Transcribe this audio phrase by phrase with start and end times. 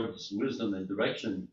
[0.00, 1.46] Wisdom and direction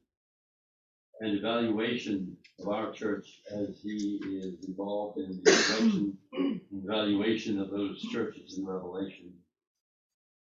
[1.20, 7.70] and evaluation of our church as he is involved in the direction and evaluation of
[7.70, 9.32] those churches in Revelation.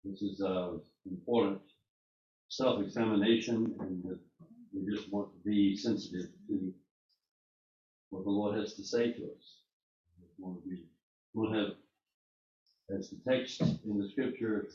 [0.06, 1.60] This is uh, important
[2.48, 4.18] self-examination, and
[4.74, 6.74] we just want to be sensitive to
[8.12, 9.58] what the Lord has to say to us.
[10.18, 10.86] We want to be,
[11.34, 14.70] we want to have, as the text in the scripture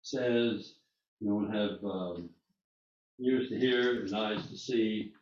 [0.00, 0.76] says,
[1.20, 2.30] you know, and have um,
[3.20, 5.12] ears to hear and eyes to see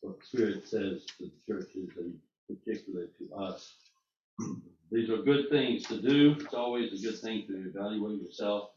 [0.00, 2.18] what the Spirit says to the churches and
[2.48, 3.74] particularly to us.
[4.90, 6.36] These are good things to do.
[6.40, 8.70] It's always a good thing to evaluate yourself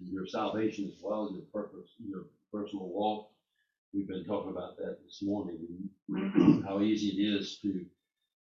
[0.00, 3.28] and your salvation as well as your purpose, your personal walk.
[3.92, 5.90] We've been talking about that this morning,
[6.66, 7.84] how easy it is to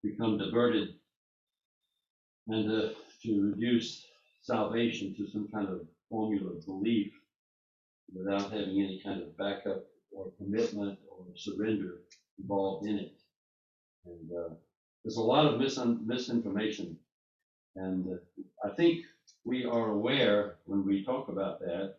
[0.01, 0.95] become diverted
[2.47, 2.89] and uh,
[3.23, 4.05] to reduce
[4.41, 7.11] salvation to some kind of formula of belief
[8.13, 12.01] without having any kind of backup or commitment or surrender
[12.39, 13.13] involved in it.
[14.05, 14.55] And uh,
[15.03, 16.97] there's a lot of misun- misinformation.
[17.75, 19.05] And uh, I think
[19.45, 21.95] we are aware when we talk about that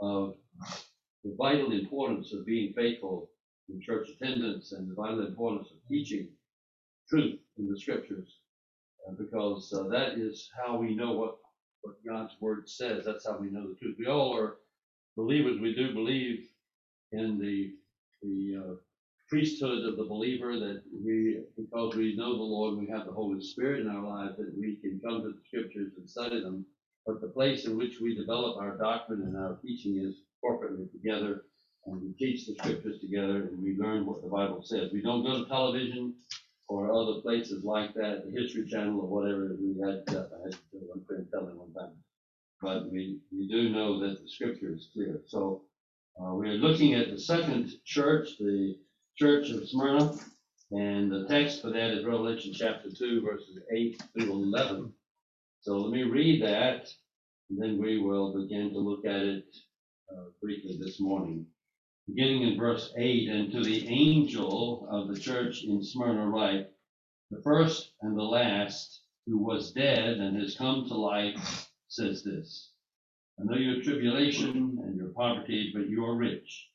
[0.00, 0.34] of
[1.24, 3.30] the vital importance of being faithful
[3.70, 6.28] in church attendance and the vital importance of teaching
[7.08, 8.38] truth in the scriptures.
[9.08, 11.36] Uh, because uh, that is how we know what,
[11.82, 13.04] what God's word says.
[13.06, 13.96] That's how we know the truth.
[13.98, 14.56] We all are
[15.16, 15.60] believers.
[15.60, 16.48] We do believe
[17.12, 17.74] in the
[18.22, 18.74] the uh,
[19.28, 23.42] priesthood of the believer that we, because we know the Lord, we have the Holy
[23.42, 26.64] Spirit in our lives, that we can come to the scriptures and study them.
[27.06, 31.44] But the place in which we develop our doctrine and our teaching is corporately together,
[31.86, 34.92] and we teach the scriptures together, and we learn what the Bible says.
[34.92, 36.14] We don't go to television
[36.68, 39.56] or other places like that, the History Channel or whatever.
[39.60, 41.96] We had, uh, I had one friend tell me one time.
[42.62, 45.20] But we, we do know that the scripture is clear.
[45.26, 45.62] So
[46.16, 48.76] uh, we're looking at the second church, the
[49.18, 50.16] church of Smyrna,
[50.70, 54.92] and the text for that is Revelation chapter 2, verses 8 through 11.
[55.60, 56.88] So let me read that,
[57.50, 59.56] and then we will begin to look at it
[60.12, 61.46] uh, briefly this morning.
[62.06, 66.68] Beginning in verse 8, and to the angel of the church in Smyrna write,
[67.32, 72.70] the first and the last, who was dead and has come to life, says this.
[73.38, 76.68] I know your tribulation and your poverty, but you are rich.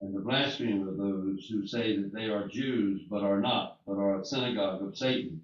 [0.00, 3.98] And the blasphemy of those who say that they are Jews, but are not, but
[3.98, 5.42] are a synagogue of Satan.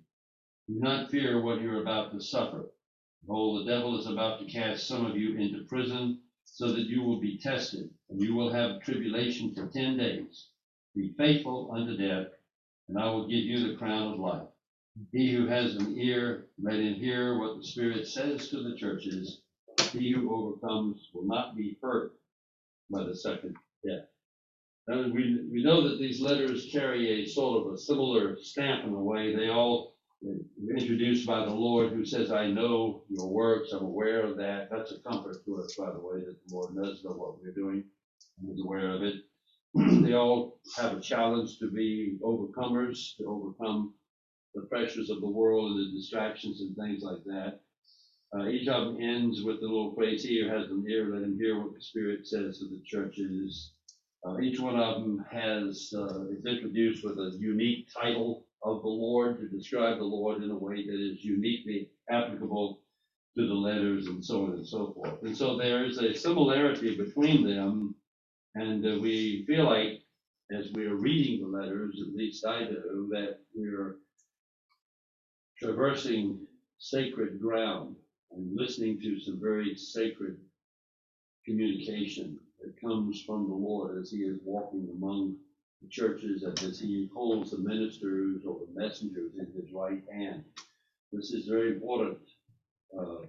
[0.68, 2.66] Do not fear what you're about to suffer.
[3.26, 7.02] Behold, the devil is about to cast some of you into prison, so that you
[7.02, 10.46] will be tested, and you will have tribulation for ten days.
[10.94, 12.28] Be faithful unto death,
[12.88, 14.48] and I will give you the crown of life.
[15.12, 19.42] He who has an ear, let him hear what the Spirit says to the churches.
[19.92, 22.12] He who overcomes will not be hurt
[22.90, 24.06] by the second death.
[24.88, 28.94] Now, we, we know that these letters carry a sort of a similar stamp in
[28.94, 29.34] a way.
[29.34, 30.36] They all were
[30.76, 34.68] introduced by the Lord who says, I know your works, I'm aware of that.
[34.70, 37.52] That's a comfort to us, by the way, that the Lord does know what we're
[37.52, 37.84] doing
[38.40, 39.16] and is aware of it.
[40.04, 43.94] they all have a challenge to be overcomers, to overcome
[44.56, 47.60] the pressures of the world and the distractions and things like that.
[48.36, 51.38] Uh, each of them ends with the little phrase, He has an ear, let him
[51.38, 53.72] hear what the Spirit says to the churches.
[54.26, 58.88] Uh, each one of them has uh, is introduced with a unique title of the
[58.88, 62.80] Lord to describe the Lord in a way that is uniquely applicable
[63.36, 65.22] to the letters and so on and so forth.
[65.22, 67.94] And so there is a similarity between them,
[68.56, 70.02] and uh, we feel like
[70.50, 73.98] as we are reading the letters, at least I do, that we're
[75.58, 76.38] traversing
[76.78, 77.96] sacred ground
[78.32, 80.36] and listening to some very sacred
[81.44, 85.36] communication that comes from the Lord as He is walking among
[85.82, 90.44] the churches and as He holds the ministers or the messengers in His right hand.
[91.12, 92.18] This is a very important
[92.98, 93.26] uh,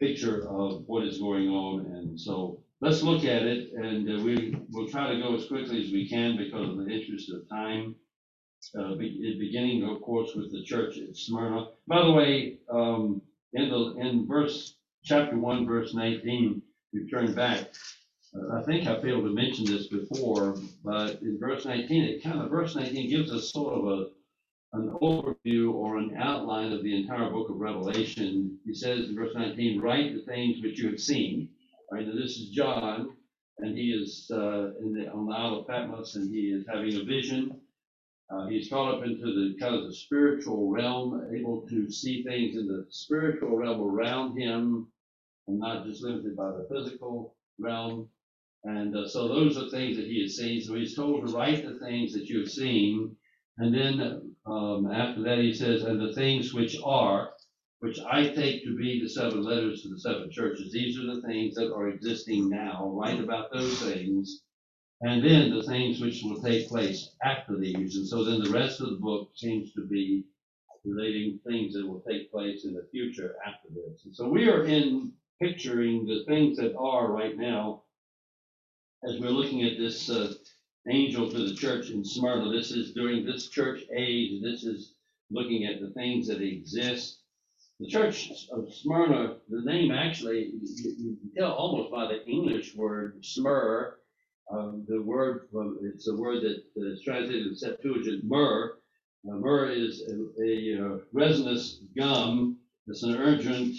[0.00, 4.56] picture of what is going on, and so let's look at it, and uh, we
[4.70, 7.94] will try to go as quickly as we can because of the interest of time.
[8.78, 11.68] Uh, be, beginning, of course, with the church at Smyrna.
[11.86, 13.22] By the way, um,
[13.52, 14.74] in the in verse
[15.04, 16.62] chapter one, verse nineteen,
[16.92, 17.70] we turn back.
[18.34, 22.40] Uh, I think I failed to mention this before, but in verse 19, it kind
[22.42, 24.06] of verse 19 gives us sort of a
[24.74, 28.58] an overview or an outline of the entire book of Revelation.
[28.66, 31.48] He says in verse 19, "Write the things which you have seen."
[31.90, 33.16] Right, and this is John,
[33.58, 36.94] and he is uh, in the, on the Isle of Patmos, and he is having
[36.96, 37.58] a vision.
[38.30, 42.56] Uh, he's caught up into the kind of the spiritual realm, able to see things
[42.56, 44.86] in the spiritual realm around him,
[45.46, 48.08] and not just limited by the physical realm.
[48.64, 50.60] And uh, so those are things that he has seen.
[50.60, 53.16] So he's told to write the things that you've seen.
[53.56, 57.30] And then um, after that, he says, and the things which are,
[57.80, 60.72] which I take to be the seven letters to the seven churches.
[60.72, 62.90] These are the things that are existing now.
[62.92, 64.42] Write about those things.
[65.00, 67.96] And then the things which will take place after these.
[67.96, 70.24] And so then the rest of the book seems to be
[70.84, 74.04] relating things that will take place in the future after this.
[74.04, 77.82] And so we are in picturing the things that are right now
[79.04, 80.32] as we're looking at this uh,
[80.88, 82.50] angel to the church in Smyrna.
[82.50, 84.42] This is during this church age.
[84.42, 84.94] This is
[85.30, 87.20] looking at the things that exist.
[87.78, 93.22] The church of Smyrna, the name actually, you, can tell almost by the English word
[93.22, 93.97] smyrr.
[94.50, 98.74] Um, the word, from, it's a word that is translated in Septuagint, myrrh.
[99.24, 102.56] Myrrh is a, a uh, resinous gum.
[102.86, 103.76] It's an unguent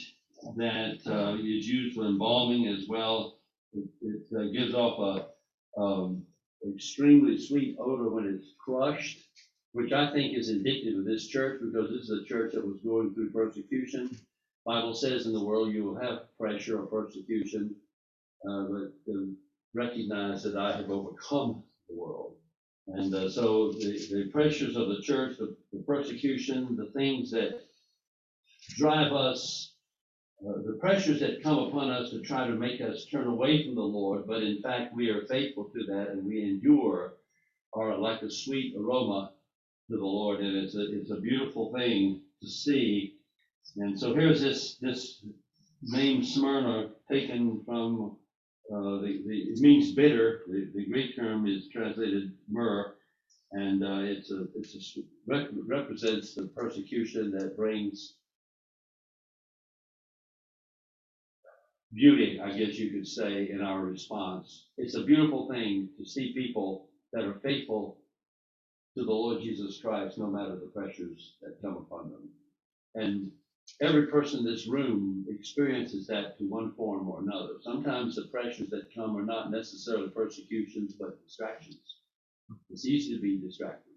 [0.57, 3.39] that uh, is used for embalming as well.
[3.74, 5.00] It, it uh, gives off
[5.77, 6.24] a um,
[6.68, 9.19] extremely sweet odor when it's crushed,
[9.71, 12.80] which I think is indicative of this church because this is a church that was
[12.81, 14.16] going through persecution.
[14.66, 17.75] Bible says in the world you will have pressure or persecution,
[18.48, 19.38] uh, but um,
[19.74, 22.36] recognize that I have overcome the world.
[22.88, 27.62] And uh, so the, the pressures of the church, the, the persecution, the things that
[28.77, 29.74] drive us
[30.48, 33.75] uh, the pressures that come upon us to try to make us turn away from
[33.75, 37.16] the Lord, but in fact we are faithful to that and we endure,
[37.74, 39.33] are like a sweet aroma
[39.89, 43.16] to the Lord, and it's a it's a beautiful thing to see.
[43.75, 45.25] And so here's this this
[45.81, 48.16] name Smyrna taken from
[48.74, 50.42] uh, the, the it means bitter.
[50.48, 52.95] The, the Greek term is translated myrrh,
[53.54, 54.80] and uh, it's a it's a
[55.68, 58.16] represents the persecution that brings
[61.94, 64.68] beauty, I guess you could say, in our response.
[64.77, 67.98] It's a beautiful thing to see people that are faithful
[68.98, 72.30] to the Lord Jesus Christ, no matter the pressures that come upon them.
[72.95, 73.31] And
[73.81, 77.54] every person in this room experiences that to one form or another.
[77.62, 81.77] Sometimes the pressures that come are not necessarily persecutions, but distractions.
[82.69, 83.94] It's easy to be distracted.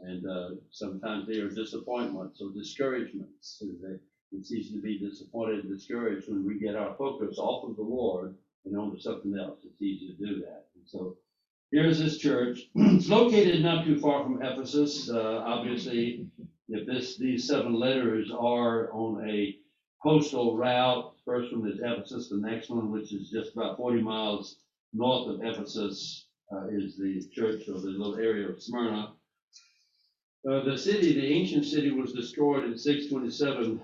[0.00, 3.62] And uh, sometimes they are disappointments or discouragements.
[4.32, 7.82] It's easy to be disappointed and discouraged when we get our focus off of the
[7.82, 9.60] Lord and onto something else.
[9.64, 10.66] It's easy to do that.
[10.74, 11.16] And so
[11.72, 12.60] here's this church.
[12.74, 15.10] it's located not too far from Ephesus.
[15.10, 16.26] Uh, obviously,
[16.70, 19.56] if this these seven letters are on a
[20.02, 24.56] postal route, first one is Ephesus, the next one, which is just about 40 miles
[24.92, 29.12] north of Ephesus, uh, is the church or the little area of Smyrna.
[30.48, 33.80] Uh, the city, the ancient city, was destroyed in 627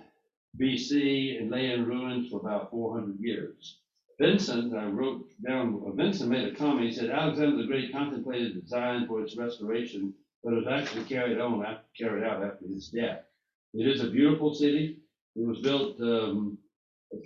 [0.58, 3.78] BC and lay in ruins for about 400 years.
[4.18, 6.86] Vincent, I wrote down, Vincent made a comment.
[6.86, 10.14] He said Alexander the Great contemplated design for its restoration,
[10.46, 11.66] but it was actually carried on,
[11.98, 13.22] carried out after his death.
[13.74, 14.98] It is a beautiful city.
[15.34, 16.56] It was built um,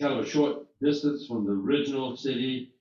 [0.00, 2.72] kind of a short distance from the original city,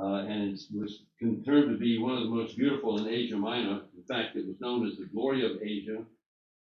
[0.00, 3.80] uh, and it was confirmed to be one of the most beautiful in Asia Minor.
[3.96, 6.04] In fact, it was known as the glory of Asia,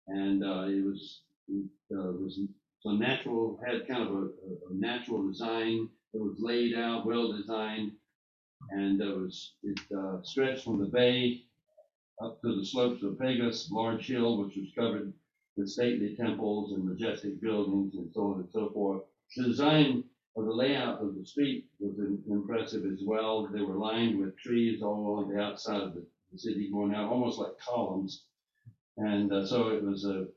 [0.08, 2.40] and uh, it was it, uh, was
[2.80, 5.90] so natural had kind of a, a natural design.
[6.14, 7.92] It was laid out, well designed,
[8.70, 11.44] and it was it uh, stretched from the bay
[12.22, 15.14] up to the slopes of Pegasus, large hill, which was covered
[15.58, 19.04] with stately temples and majestic buildings and so on and so forth.
[19.36, 20.04] The design
[20.38, 23.48] of the layout of the street was in, impressive as well.
[23.48, 26.06] They were lined with trees all along the outside of the,
[26.38, 28.24] city, going out almost like columns.
[28.96, 30.28] And uh, so it was a,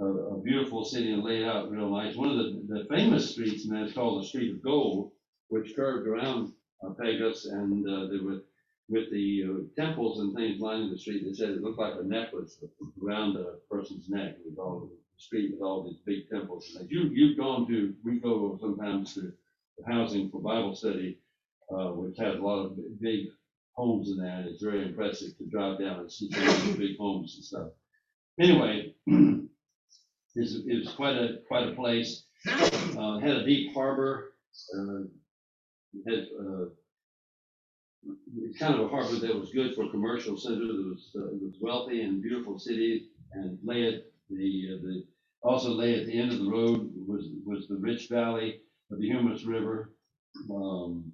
[0.00, 2.16] a, a beautiful city and laid out real nice.
[2.16, 5.12] One of the, the famous streets, and that's called the Street of Gold,
[5.48, 6.52] which curved around
[6.84, 8.40] uh, Pegasus, and uh, there were
[8.88, 11.24] with the uh, temples and things lining the street.
[11.24, 12.62] They said it looked like a necklace
[13.02, 16.76] around a person's neck with all the street with all these big temples.
[16.78, 19.32] And you you've gone to we go sometimes to
[19.78, 21.18] the housing for Bible study,
[21.72, 23.26] uh, which has a lot of big
[23.72, 24.24] homes in.
[24.24, 27.44] And it's very impressive to drive down and see some of the big homes and
[27.44, 27.68] stuff.
[28.40, 28.94] Anyway.
[30.34, 32.24] it was quite a, quite a place.
[32.46, 34.34] Uh, had a deep harbor,
[34.76, 35.04] uh,
[36.06, 36.64] had, uh,
[38.58, 40.70] kind of a harbor that was good for commercial centers.
[40.70, 45.04] It was, uh, it was wealthy and beautiful city and lay at the, uh, the,
[45.42, 49.10] also lay at the end of the road was, was the rich valley of the
[49.10, 49.92] Hermus River.
[50.50, 51.12] Um,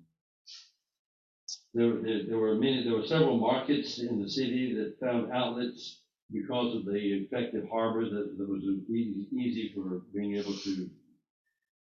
[1.74, 6.00] there, there, there were many, there were several markets in the city that found outlets
[6.32, 10.88] because of the effective harbor that, that was easy, easy for being able to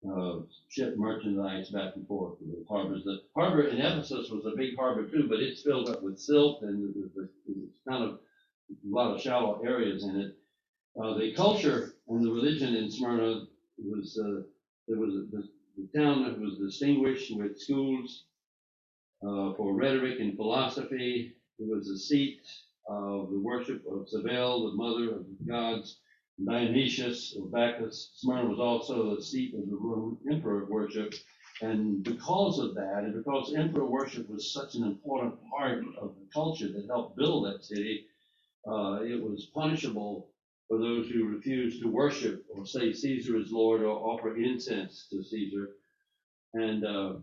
[0.07, 0.39] uh,
[0.69, 3.03] ship merchandise back and forth to the harbors.
[3.03, 6.61] The harbor in Ephesus was a big harbor too, but it's filled up with silt
[6.61, 8.19] and it was, it was kind of
[8.71, 10.35] a lot of shallow areas in it.
[11.01, 13.45] Uh, the culture and the religion in Smyrna
[13.77, 14.41] was, uh,
[14.87, 18.25] there was, a- the, the town that was distinguished with schools,
[19.25, 21.33] uh, for rhetoric and philosophy.
[21.59, 22.41] It was the seat
[22.87, 25.97] of the worship of Cybele, the mother of the gods,
[26.45, 28.11] Dionysius of Bacchus.
[28.15, 31.13] Smyrna was also the seat of the Roman emperor worship.
[31.61, 36.27] And because of that, and because emperor worship was such an important part of the
[36.33, 38.05] culture that helped build that city,
[38.65, 40.29] uh, it was punishable
[40.67, 45.23] for those who refused to worship or say Caesar is Lord or offer incense to
[45.23, 45.71] Caesar.
[46.53, 47.13] And uh,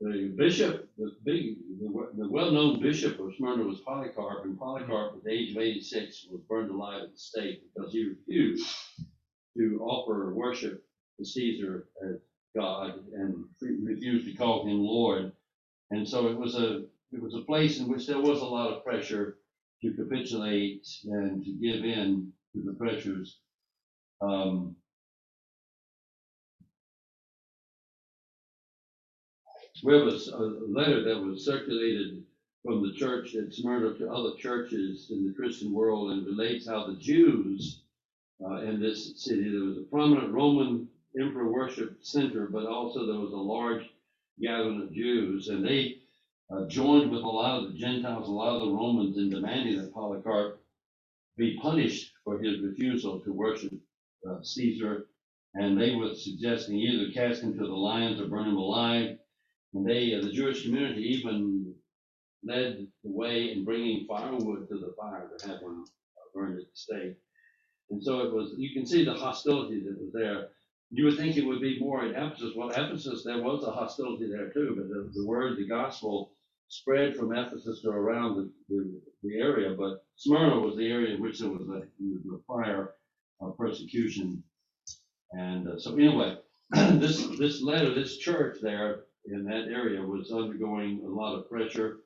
[0.00, 5.24] the bishop, the big, the, the well-known bishop of Smyrna was Polycarp, and Polycarp, at
[5.24, 8.68] the age of 86, was burned alive at the stake because he refused
[9.56, 10.84] to offer worship
[11.18, 12.16] to Caesar as
[12.56, 13.44] God and
[13.82, 15.32] refused to call him Lord.
[15.90, 18.72] And so it was a it was a place in which there was a lot
[18.72, 19.38] of pressure
[19.82, 23.38] to capitulate and to give in to the pressures.
[24.20, 24.76] Um,
[29.82, 30.36] we have a,
[30.68, 32.22] letter that was circulated
[32.64, 36.86] from the church at Smyrna to other churches in the Christian world and relates how
[36.86, 37.82] the Jews
[38.44, 43.20] uh, in this city, there was a prominent Roman emperor worship center, but also there
[43.20, 43.84] was a large
[44.40, 45.98] gathering of Jews, and they
[46.50, 49.78] uh, joined with a lot of the Gentiles, a lot of the Romans in demanding
[49.78, 50.60] that Polycarp
[51.36, 53.72] be punished for his refusal to worship
[54.28, 55.06] uh, Caesar,
[55.54, 59.17] and they were suggesting either cast him to the lions or burn him alive.
[59.74, 61.74] And they, uh, the Jewish community, even
[62.44, 66.64] led the way in bringing firewood to the fire to have him uh, burned at
[66.64, 67.16] the stake.
[67.90, 70.48] And so it was, you can see the hostility that was there.
[70.90, 72.54] You would think it would be more in Ephesus.
[72.56, 76.32] Well, Ephesus, there was a hostility there too, but the, the word, the gospel
[76.68, 79.74] spread from Ephesus to around the, the, the area.
[79.76, 82.94] But Smyrna was the area in which there was a, a prior
[83.42, 84.42] uh, persecution.
[85.32, 86.36] And uh, so anyway,
[86.70, 91.98] this, this letter, this church there in that area was undergoing a lot of pressure.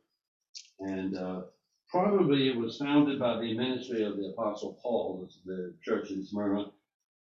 [0.81, 1.43] And uh,
[1.89, 6.67] probably it was founded by the ministry of the Apostle Paul, the, church in Smyrna.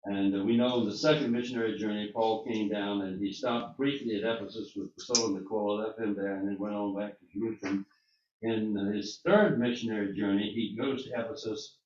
[0.04, 4.16] And uh, we know the second missionary journey, Paul came down and he stopped briefly
[4.16, 7.38] at Ephesus with Priscilla and Aquila, left him there, and then went on back to
[7.38, 7.84] Jerusalem.
[8.42, 11.76] In uh, his third missionary journey, he goes to Ephesus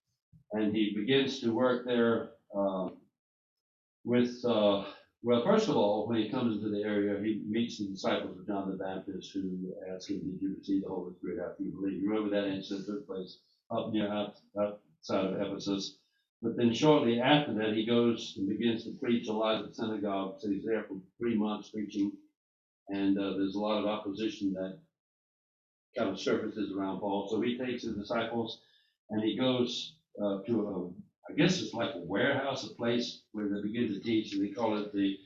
[0.53, 2.99] and he begins to work there um,
[4.05, 4.85] with, uh,
[5.25, 8.47] well, first of all, when he comes into the area, he meets the disciples of
[8.47, 12.03] John the Baptist who ask him, Did you receive the Holy Spirit after you believed?
[12.03, 13.39] You remember that incident took place
[13.71, 15.97] up near out, outside of Ephesus.
[16.43, 19.75] But then shortly after that, he goes and begins to preach a lot at the
[19.75, 20.35] synagogue.
[20.41, 22.13] So he's there for three months preaching.
[22.91, 24.79] And uh, there's a lot of opposition that
[25.97, 27.29] kind of surfaces around Paul.
[27.31, 28.61] So he takes his disciples
[29.09, 33.49] and he goes uh, to a, I guess it's like a warehouse, a place where
[33.49, 35.17] they begin to teach, and they call it the,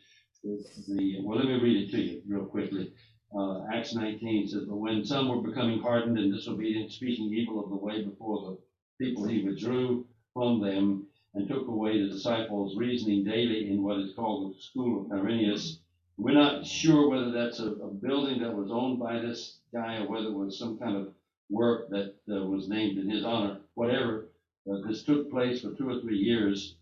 [0.44, 2.92] the, the well, let me read it to you real quickly.
[3.36, 7.70] Uh, Acts 19 says, But when some were becoming hardened and disobedient, speaking evil of
[7.70, 8.58] the way before
[8.98, 13.98] the people, he withdrew from them and took away the disciples, reasoning daily in what
[13.98, 15.78] is called the school of Quirinius.
[16.16, 20.08] We're not sure whether that's a, a building that was owned by this guy or
[20.08, 21.12] whether it was some kind of
[21.50, 23.58] work that uh, was named in his honor.
[23.74, 24.27] Whatever,
[24.70, 26.76] uh, this took place for two or three years,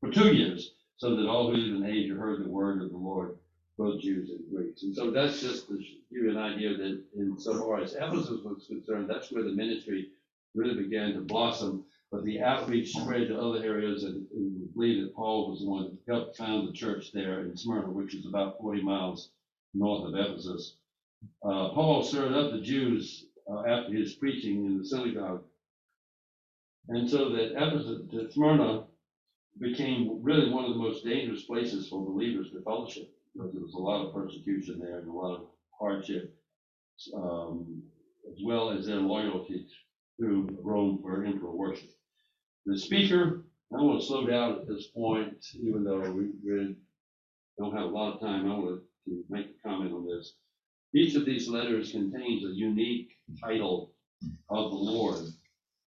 [0.00, 2.96] for two years, so that all who lived in Asia heard the word of the
[2.96, 3.36] Lord,
[3.78, 4.82] both Jews and Greeks.
[4.82, 8.42] And so that's just to give you an idea that in so far as Ephesus
[8.44, 10.10] was concerned, that's where the ministry
[10.54, 11.84] really began to blossom.
[12.10, 15.68] But the outreach spread to other areas, and, and we believe that Paul was the
[15.68, 19.30] one that helped found the church there in Smyrna, which is about 40 miles
[19.72, 20.76] north of Ephesus.
[21.42, 25.42] Uh, Paul stirred up the Jews uh, after his preaching in the synagogue.
[26.88, 28.84] And so that Ephesus, that Smyrna
[29.60, 33.74] became really one of the most dangerous places for believers to fellowship because there was
[33.74, 35.46] a lot of persecution there and a lot of
[35.78, 36.34] hardship,
[37.14, 37.82] um,
[38.30, 39.66] as well as their loyalty
[40.20, 41.90] to Rome for emperor worship.
[42.66, 46.76] The speaker, I want to slow down at this point, even though we really
[47.58, 48.50] don't have a lot of time.
[48.50, 50.34] I want to make a comment on this.
[50.94, 53.92] Each of these letters contains a unique title
[54.50, 55.26] of the Lord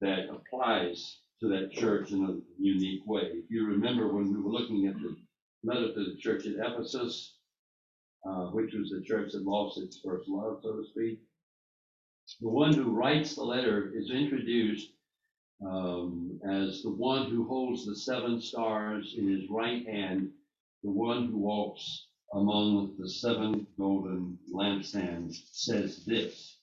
[0.01, 3.23] that applies to that church in a unique way.
[3.23, 5.15] If you remember when we were looking at the
[5.63, 7.35] letter to the church at Ephesus,
[8.27, 11.19] uh, which was the church that lost its first love, so to speak,
[12.41, 14.89] the one who writes the letter is introduced
[15.65, 20.31] um, as the one who holds the seven stars in his right hand,
[20.83, 26.57] the one who walks among the seven golden lampstands says this.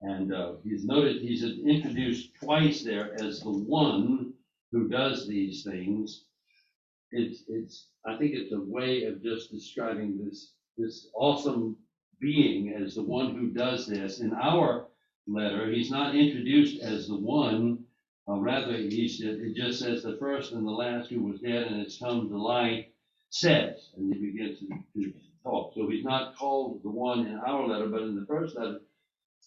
[0.00, 4.32] And uh, he's noted, he's introduced twice there as the one
[4.70, 6.24] who does these things.
[7.10, 11.76] It's, it's, I think it's a way of just describing this, this awesome
[12.20, 14.20] being as the one who does this.
[14.20, 14.86] In our
[15.26, 17.84] letter, he's not introduced as the one,
[18.28, 21.82] uh, rather, he's, it just says the first and the last who was dead and
[21.82, 22.84] has come to life
[23.30, 25.12] says, and he begins to, to
[25.42, 25.72] talk.
[25.74, 28.80] So he's not called the one in our letter, but in the first letter,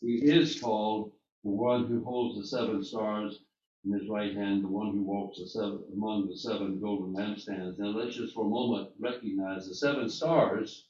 [0.01, 1.11] he is called
[1.45, 3.39] the one who holds the seven stars
[3.85, 7.79] in his right hand, the one who walks the seven, among the seven golden lampstands.
[7.79, 10.85] Now let's just for a moment recognize the seven stars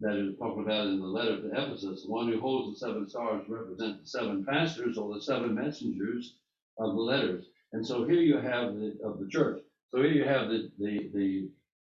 [0.00, 2.04] that is talked about in the letter to Ephesus.
[2.04, 6.36] The one who holds the seven stars represent the seven pastors or the seven messengers
[6.78, 7.46] of the letters.
[7.72, 9.62] And so here you have the, of the church.
[9.90, 11.50] So here you have the, the, the,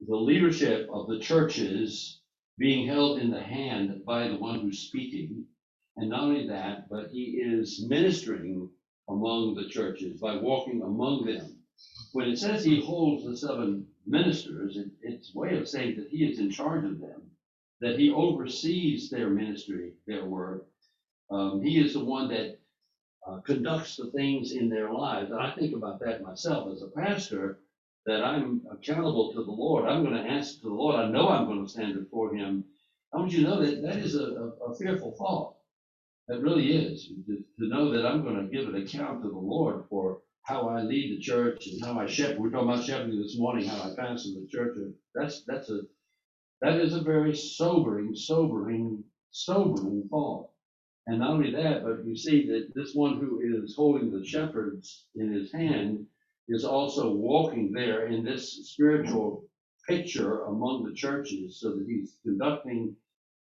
[0.09, 2.21] the leadership of the churches
[2.59, 5.47] being held in the hand by the one who's speaking.
[5.97, 8.69] And not only that, but he is ministering
[9.09, 11.57] among the churches by walking among them.
[12.13, 16.09] When it says he holds the seven ministers, it, it's a way of saying that
[16.09, 17.23] he is in charge of them,
[17.81, 20.67] that he oversees their ministry, their work.
[21.31, 22.59] Um, he is the one that
[23.27, 25.31] uh, conducts the things in their lives.
[25.31, 27.59] And I think about that myself as a pastor,
[28.07, 29.87] that I'm accountable to the Lord.
[29.87, 30.97] I'm going to answer to the Lord.
[30.97, 32.65] I know I'm going to stand before him.
[33.13, 35.54] I want you to know that that is a, a, a fearful thought.
[36.29, 37.09] That really is.
[37.27, 40.69] To, to know that I'm going to give an account to the Lord for how
[40.69, 42.39] I lead the church and how I shepherd.
[42.39, 44.77] We're talking about shepherding this morning, how I pastor the church.
[45.15, 45.81] That's that's a
[46.63, 50.49] that is a very sobering, sobering, sobering thought.
[51.07, 55.07] And not only that, but you see that this one who is holding the shepherds
[55.15, 56.07] in his hand
[56.49, 59.45] is also walking there in this spiritual
[59.87, 62.97] picture among the churches so that he's conducting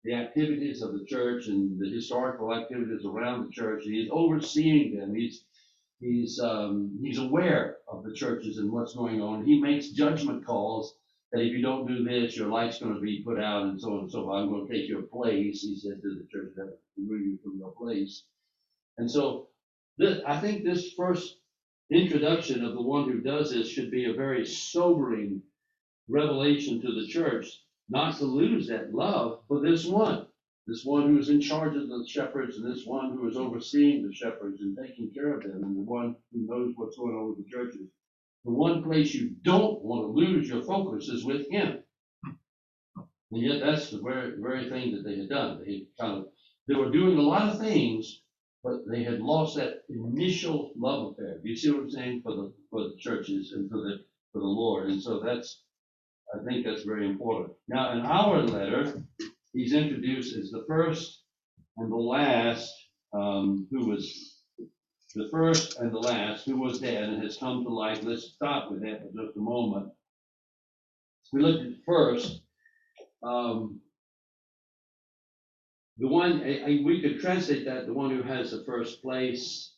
[0.05, 3.85] the activities of the church and the historical activities around the church.
[3.85, 5.15] He's overseeing them.
[5.15, 5.45] He's
[6.01, 9.45] he's um, he's aware of the churches and what's going on.
[9.45, 10.95] He makes judgment calls
[11.33, 13.95] that if you don't do this, your light's going to be put out, and so
[13.95, 14.37] on and so forth.
[14.37, 17.59] I'm going to take your place, he said to the church, that remove you from
[17.59, 18.23] your place.
[18.99, 19.49] And so,
[19.99, 21.39] this, I think this first
[21.91, 25.43] introduction of the one who does this should be a very sobering
[26.09, 27.47] revelation to the church,
[27.89, 30.27] not to lose that love for this one,
[30.67, 34.07] this one who is in charge of the shepherds, and this one who is overseeing
[34.07, 37.29] the shepherds and taking care of them, and the one who knows what's going on
[37.29, 37.89] with the churches.
[38.45, 41.83] The one place you don't want to lose your focus is with him.
[43.31, 45.65] And yet that's the very, very thing that they had done.
[45.65, 46.27] They kind of,
[46.69, 48.21] they were doing a lot of things,
[48.63, 51.41] but they had lost that initial love affair.
[51.43, 54.47] You see what I'm saying for the for the churches and for the for the
[54.47, 54.89] Lord?
[54.89, 55.63] And so that's
[56.35, 57.53] I think that's very important.
[57.69, 59.03] Now in our letter,
[59.53, 61.23] he's introduced as the first
[61.77, 62.73] and the last
[63.13, 64.35] um, who was
[65.15, 68.03] the first and the last, who was dead and has come to life.
[68.03, 69.93] Let's stop with that for just a moment.
[71.33, 72.41] We looked at first,
[73.23, 73.81] um,
[75.99, 76.41] the one,
[76.85, 79.74] we could translate that, the one who has the first place,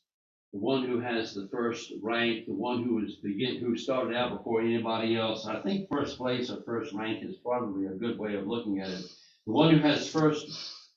[0.53, 4.37] the one who has the first rank, the one who was begin, who started out
[4.37, 5.47] before anybody else.
[5.47, 8.89] I think first place or first rank is probably a good way of looking at
[8.89, 9.05] it.
[9.47, 10.49] The one who has first,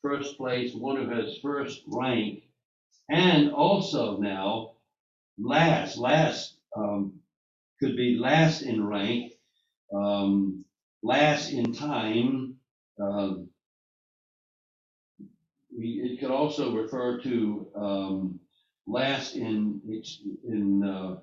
[0.01, 2.43] first place, the one who has first rank,
[3.09, 4.73] and also now,
[5.37, 7.19] last, last um,
[7.79, 9.33] could be last in rank,
[9.93, 10.63] um,
[11.01, 12.55] last in time.
[13.01, 13.49] Um,
[15.77, 18.39] it could also refer to um,
[18.89, 19.81] last in
[20.47, 21.17] in uh,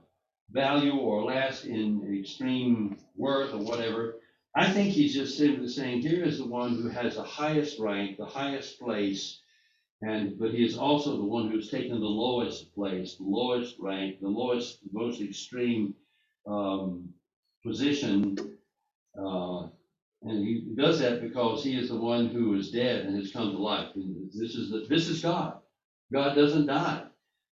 [0.51, 4.17] value or last in extreme worth or whatever.
[4.55, 8.17] I think he's just simply saying here is the one who has the highest rank,
[8.17, 9.41] the highest place,
[10.01, 14.21] and, but he is also the one who's taken the lowest place, the lowest rank,
[14.21, 15.95] the lowest, most extreme
[16.47, 17.11] um,
[17.63, 18.37] position.
[19.19, 19.69] Uh,
[20.23, 23.53] and he does that because he is the one who is dead and has come
[23.53, 23.89] to life.
[23.95, 25.59] And this is the, this is God.
[26.13, 27.03] God doesn't die,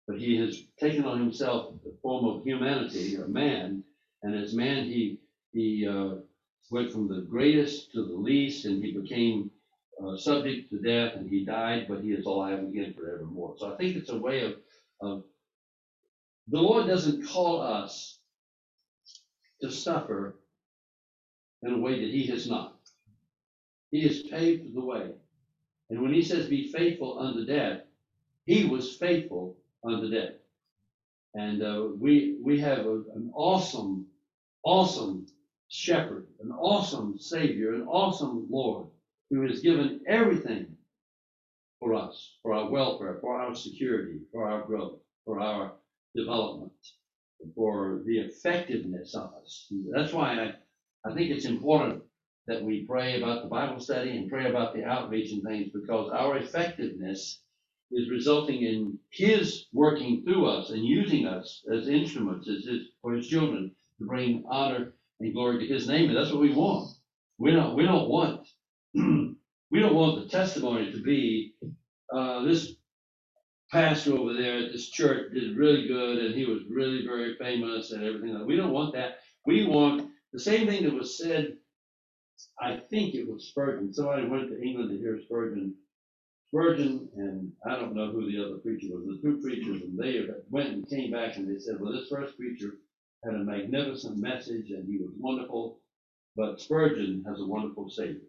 [0.07, 3.83] but he has taken on himself the form of humanity, or man,
[4.23, 5.19] and as man he
[5.53, 6.15] he uh,
[6.71, 9.51] went from the greatest to the least, and he became
[10.03, 13.55] uh, subject to death and he died, but he is alive again forevermore.
[13.57, 14.53] So I think it's a way of,
[15.01, 15.23] of
[16.47, 18.19] the Lord doesn't call us
[19.61, 20.35] to suffer
[21.61, 22.75] in a way that he has not.
[23.91, 25.11] He has paved the way.
[25.89, 27.81] And when he says be faithful unto death,
[28.45, 30.33] he was faithful unto death.
[31.35, 34.07] And uh, we we have a, an awesome,
[34.63, 35.27] awesome
[35.69, 38.87] shepherd, an awesome savior, an awesome Lord
[39.29, 40.67] who has given everything
[41.79, 45.73] for us, for our welfare, for our security, for our growth, for our
[46.15, 46.71] development,
[47.55, 49.67] for the effectiveness of us.
[49.91, 50.33] That's why
[51.05, 52.03] I, I think it's important
[52.47, 56.11] that we pray about the Bible study and pray about the outreach and things because
[56.13, 57.42] our effectiveness
[57.93, 63.13] is resulting in His working through us and using us as instruments, as His, for
[63.13, 66.09] His children to bring honor and glory to His name.
[66.09, 66.95] And that's what we want.
[67.37, 68.47] We don't, we don't want,
[68.93, 71.55] we don't want the testimony to be,
[72.13, 72.73] uh, this
[73.71, 77.91] pastor over there at this church did really good and he was really very famous
[77.91, 78.45] and everything.
[78.45, 79.19] We don't want that.
[79.45, 81.53] We want the same thing that was said
[82.59, 83.93] I think it was Spurgeon.
[83.93, 85.75] Somebody went to England to hear Spurgeon.
[86.53, 89.05] Spurgeon and I don't know who the other preacher was.
[89.07, 92.37] The two preachers and they went and came back and they said, well, this first
[92.37, 92.75] preacher
[93.25, 95.79] had a magnificent message and he was wonderful,
[96.35, 98.21] but Spurgeon has a wonderful Savior.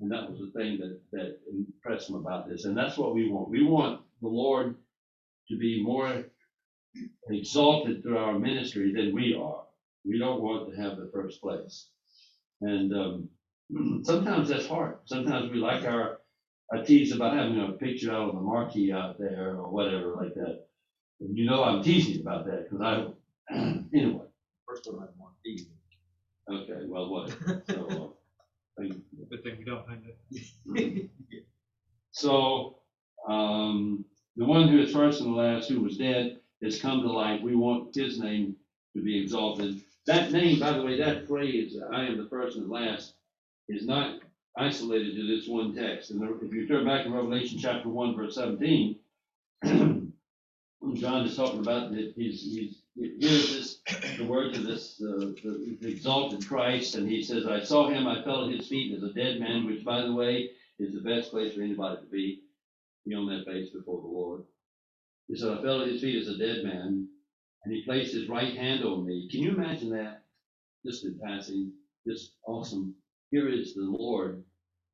[0.00, 2.64] And that was the thing that, that impressed them about this.
[2.64, 3.50] And that's what we want.
[3.50, 4.74] We want the Lord
[5.48, 6.24] to be more
[7.28, 9.64] exalted through our ministry than we are.
[10.06, 11.88] We don't want to have the first place.
[12.62, 13.28] And um,
[14.04, 14.96] sometimes that's hard.
[15.04, 16.18] Sometimes we like our,
[16.72, 20.34] I tease about having a picture out on the marquee out there or whatever like
[20.34, 20.66] that.
[21.20, 23.14] And you know I'm teasing about that because
[23.50, 23.54] I,
[23.94, 24.24] anyway.
[24.66, 25.66] First one I want these.
[26.50, 27.30] Okay, well, what?
[27.68, 28.94] So, uh, thank.
[29.30, 30.02] Good thing we don't find
[30.74, 31.10] it.
[32.12, 32.78] So,
[33.26, 34.04] um,
[34.36, 37.40] the one who is first and last, who was dead, has come to life.
[37.42, 38.56] We want his name
[38.94, 39.80] to be exalted.
[40.06, 43.14] That name, by the way, that phrase, I am the first and last,
[43.68, 44.20] is not
[44.56, 46.10] isolated to this one text.
[46.10, 48.96] And if you turn back to Revelation chapter one, verse seventeen,
[50.94, 53.78] John is talking about that he's, he's, here's this,
[54.18, 58.22] the words of this, uh, the exalted Christ, and he says, I saw him, I
[58.22, 61.30] fell at his feet as a dead man, which by the way, is the best
[61.30, 62.42] place for anybody to be,
[63.06, 64.42] be on that face before the Lord.
[65.28, 67.08] He said, I fell at his feet as a dead man,
[67.64, 69.28] and he placed his right hand on me.
[69.30, 70.24] Can you imagine that?
[70.86, 71.72] Just in passing,
[72.06, 72.94] just awesome.
[73.32, 74.44] Here is the Lord,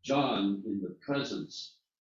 [0.04, 1.74] John, in the presence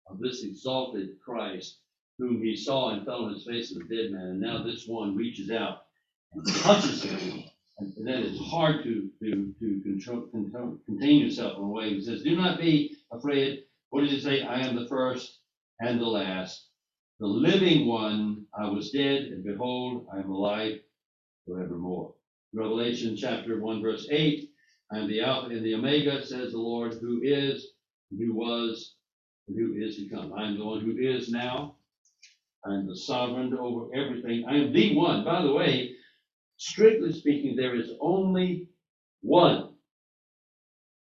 [0.09, 1.81] of this exalted Christ,
[2.19, 4.27] whom he saw and fell on his face as a dead man.
[4.29, 5.87] And now this one reaches out
[6.35, 7.45] and touches him.
[7.81, 11.91] And then it's hard to, to, to control, control, contain yourself in a way.
[11.91, 13.65] He says, Do not be afraid.
[13.91, 14.43] What did he say?
[14.43, 15.41] I am the first
[15.81, 16.69] and the last
[17.21, 20.81] the living one, I was dead, and behold, I am alive
[21.47, 22.15] forevermore.
[22.55, 24.52] Revelation chapter 1, verse 8, I
[24.99, 27.73] am the Alpha and the Omega, says the Lord, who is,
[28.11, 28.95] who was,
[29.49, 30.33] and who is to come.
[30.35, 31.77] I am the one who is now.
[32.65, 34.45] I am the sovereign over everything.
[34.49, 35.25] I am the one.
[35.25, 35.95] By the way,
[36.57, 38.69] strictly speaking, there is only
[39.23, 39.75] one.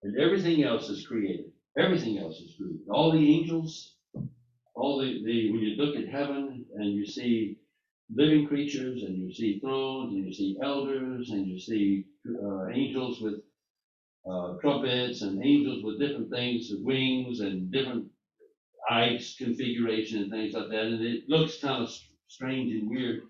[0.03, 1.51] And everything else is created.
[1.77, 2.81] Everything else is created.
[2.89, 3.95] All the angels,
[4.75, 7.57] all the, the, when you look at heaven and you see
[8.13, 12.05] living creatures and you see thrones and you see elders and you see
[12.43, 13.35] uh, angels with
[14.29, 18.05] uh, trumpets and angels with different things, wings and different
[18.89, 20.85] eyes configuration and things like that.
[20.85, 21.89] And it looks kind of
[22.27, 23.23] strange and weird,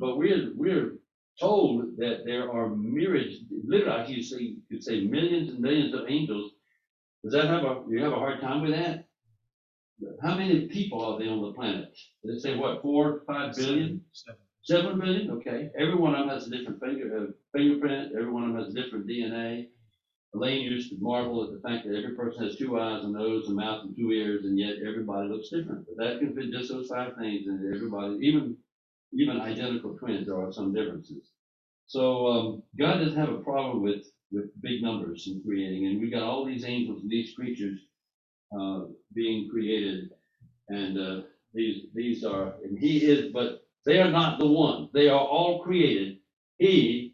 [0.00, 0.92] but we're, we're
[1.40, 6.08] told that there are myriads, literally, you say, you could say millions and millions of
[6.08, 6.52] angels.
[7.24, 9.04] Does that have a, you have a hard time with that?
[10.22, 11.96] How many people are there on the planet?
[12.24, 14.00] They say what, four, five billion?
[14.12, 14.38] Seven.
[14.62, 15.30] Seven billion?
[15.32, 15.70] Okay.
[15.78, 18.12] Every one of them has a different finger, uh, fingerprint.
[18.16, 19.68] Every one of them has a different DNA.
[20.34, 23.48] Elaine used to marvel at the fact that every person has two eyes, a nose,
[23.48, 25.86] a mouth, and two ears, and yet everybody looks different.
[25.88, 28.56] But that can fit just those five things, and everybody, even
[29.12, 31.30] even identical twins, there are some differences.
[31.86, 36.10] So um, God doesn't have a problem with with big numbers in creating, and we
[36.10, 37.80] got all these angels and these creatures
[38.58, 38.82] uh,
[39.14, 40.10] being created,
[40.68, 41.22] and uh,
[41.54, 44.90] these these are, and He is, but they are not the one.
[44.94, 46.18] They are all created.
[46.58, 47.07] He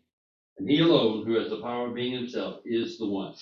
[0.58, 3.34] and He alone, who has the power of being Himself, is the one.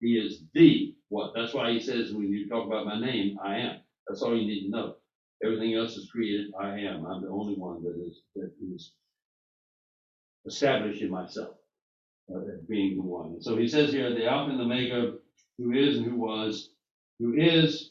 [0.00, 1.32] He is the one.
[1.34, 3.80] That's why He says when you talk about my name, I am.
[4.08, 4.96] That's all you need to know.
[5.44, 6.52] Everything else is created.
[6.60, 7.06] I am.
[7.06, 8.92] I'm the only one that is that is
[10.46, 11.54] established in myself
[12.34, 13.32] uh, being the one.
[13.34, 15.14] And so He says here, the Alpha and the Omega,
[15.58, 16.70] who is and who was,
[17.20, 17.90] who is,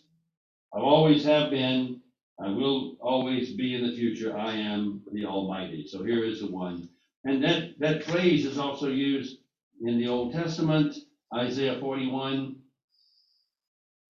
[0.74, 2.02] I always have been,
[2.40, 4.38] I will always be in the future.
[4.38, 5.88] I am the Almighty.
[5.88, 6.90] So here is the one.
[7.26, 9.40] And that, that phrase is also used
[9.82, 10.96] in the Old Testament,
[11.34, 12.56] Isaiah 41.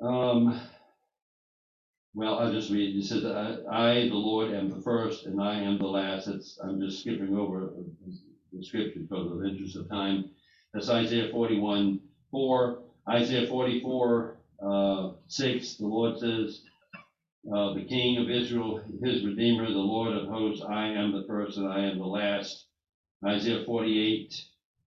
[0.02, 0.62] Um,
[2.14, 2.96] well, I'll just read.
[2.98, 6.28] It says, I, I, the Lord, am the first and I am the last.
[6.28, 7.72] It's, I'm just skipping over
[8.54, 10.30] the scripture because of the interest of time.
[10.74, 12.02] That's Isaiah 41,
[12.32, 12.80] 4.
[13.10, 16.64] Isaiah 44, uh, six, the Lord says,
[17.54, 21.58] uh, the King of Israel, his Redeemer, the Lord of hosts, I am the first
[21.58, 22.65] and I am the last.
[23.26, 24.34] Isaiah forty-eight,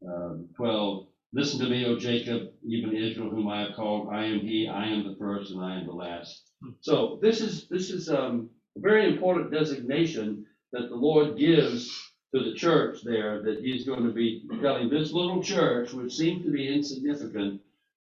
[0.06, 4.40] um, twelve, listen to me, O Jacob, even Israel whom I have called, I am
[4.40, 6.42] he, I am the first and I am the last.
[6.80, 12.44] So this is, this is, um, a very important designation that the Lord gives to
[12.44, 16.50] the church there, that he's going to be telling this little church, which seemed to
[16.50, 17.60] be insignificant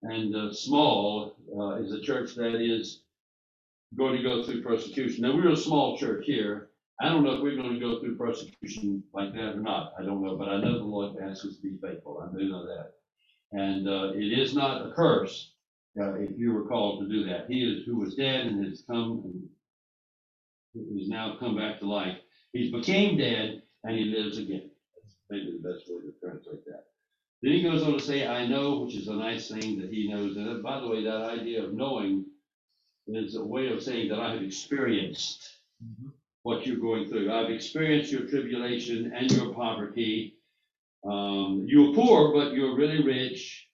[0.03, 3.03] and, uh, small, uh, is a church that is
[3.97, 5.23] going to go through persecution.
[5.23, 6.70] Now, we're a small church here.
[7.01, 9.95] I don't know if we're going to go through persecution like that or not.
[9.99, 12.23] I don't know, but I know the Lord asks us to be faithful.
[12.23, 12.93] I do know that.
[13.53, 15.53] And uh, it is not a curse
[15.99, 17.47] uh, if you were called to do that.
[17.49, 19.23] He is who was dead and has come
[20.75, 22.19] and is now come back to life.
[22.53, 24.71] He became dead and he lives again.
[24.95, 26.85] That's maybe the best way to translate that.
[27.43, 30.13] Then he goes on to say, I know, which is a nice thing that he
[30.13, 30.37] knows.
[30.37, 32.27] And by the way, that idea of knowing
[33.07, 35.49] is a way of saying that I have experienced
[36.43, 37.33] what you're going through.
[37.33, 40.37] I've experienced your tribulation and your poverty.
[41.05, 43.67] Um, you're poor, but you're really rich.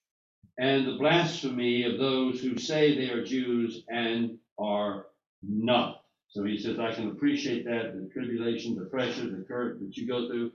[0.59, 5.05] And the blasphemy of those who say they are Jews and are
[5.43, 6.01] not.
[6.29, 10.07] So he says, I can appreciate that, the tribulation, the pressure, the current that you
[10.07, 10.51] go through.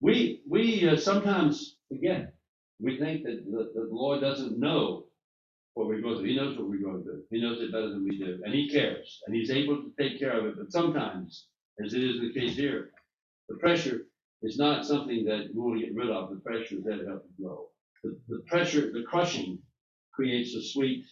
[0.00, 2.28] We, we uh, sometimes, again,
[2.80, 5.04] we think that the, the Lord doesn't know
[5.74, 6.24] what we're through.
[6.24, 7.22] He knows what we're going through.
[7.30, 8.40] He knows it better than we do.
[8.44, 9.20] And he cares.
[9.26, 10.54] And he's able to take care of it.
[10.58, 11.46] But sometimes,
[11.84, 12.90] as it is the case here,
[13.48, 14.02] the pressure
[14.42, 16.30] is not something that we want to get rid of.
[16.30, 17.66] The pressure is there to help you grow.
[18.02, 19.58] The, the pressure, the crushing
[20.12, 21.04] creates a sweet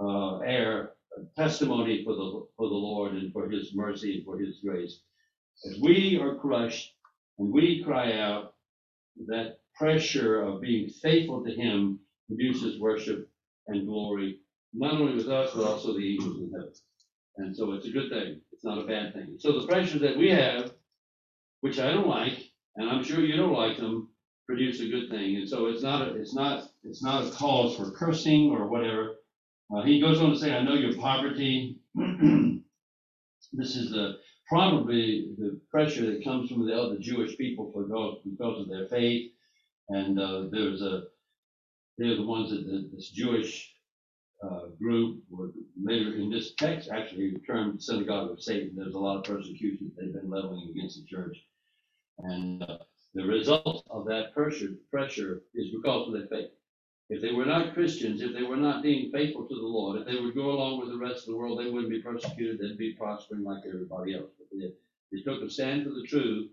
[0.00, 4.38] uh, air, a testimony for the, for the Lord and for his mercy and for
[4.38, 5.00] his grace.
[5.70, 6.94] As we are crushed
[7.38, 8.54] and we cry out,
[9.26, 13.28] that pressure of being faithful to him produces worship
[13.68, 14.38] and glory,
[14.72, 16.72] not only with us, but also the angels in heaven.
[17.36, 18.40] And so it's a good thing.
[18.52, 19.36] It's not a bad thing.
[19.38, 20.72] So the pressures that we have,
[21.60, 22.38] which I don't like,
[22.76, 24.10] and I'm sure you don't like them,
[24.46, 25.36] produce a good thing.
[25.36, 29.16] And so it's not a, it's not, it's not a cause for cursing or whatever.
[29.74, 31.78] Uh, he goes on to say, I know your poverty.
[31.94, 37.84] this is the probably the pressure that comes from the other Jewish people for
[38.24, 39.32] because of their faith.
[39.88, 41.04] And uh, there's a
[41.98, 43.72] they're the ones that the, this Jewish
[44.44, 45.52] uh, group were
[45.82, 48.72] later in this text actually termed synagogue of Satan.
[48.76, 51.38] There's a lot of persecution that they've been leveling against the church,
[52.18, 52.78] and uh,
[53.14, 56.50] the result of that pressure pressure is because of their faith.
[57.10, 60.06] If they were not Christians, if they were not being faithful to the Lord, if
[60.06, 62.58] they would go along with the rest of the world, they wouldn't be persecuted.
[62.58, 64.30] They'd be prospering like everybody else.
[64.38, 64.72] But they,
[65.12, 66.50] they took a stand for the truth,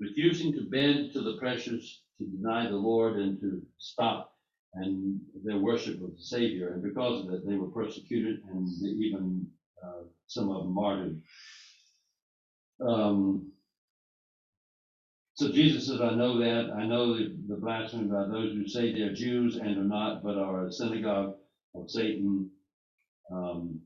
[0.00, 4.29] refusing to bend to the pressures to deny the Lord and to stop
[4.74, 6.72] and their worship of the Savior.
[6.72, 9.46] And because of it, they were persecuted and even
[9.84, 11.20] uh, some of them martyred.
[12.80, 13.52] Um,
[15.34, 16.72] so Jesus says, I know that.
[16.76, 20.36] I know the, the blasphemy by those who say they're Jews and are not, but
[20.36, 21.34] are a synagogue
[21.74, 22.50] of Satan.
[23.32, 23.80] Um,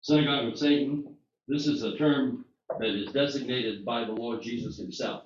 [0.00, 1.16] synagogue of Satan.
[1.48, 2.44] This is a term
[2.80, 5.24] that is designated by the Lord Jesus himself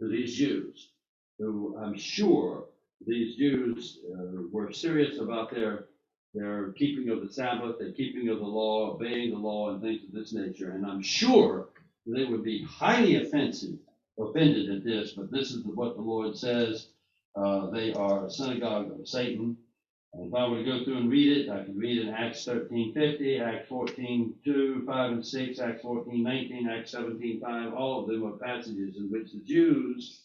[0.00, 0.90] to these Jews,
[1.38, 2.66] who I'm sure
[3.06, 5.86] these Jews uh, were serious about their,
[6.34, 10.02] their keeping of the Sabbath, their keeping of the law, obeying the law, and things
[10.04, 10.72] of this nature.
[10.72, 11.70] And I'm sure
[12.06, 13.78] they would be highly offensive,
[14.18, 16.88] offended at this, but this is what the Lord says.
[17.36, 19.56] Uh, they are a synagogue of Satan.
[20.16, 22.44] And if I were to go through and read it, I could read in Acts
[22.44, 27.74] thirteen fifty, Acts fourteen two, five and six, Acts fourteen nineteen, Acts seventeen five.
[27.74, 30.22] All of them are passages in which the Jews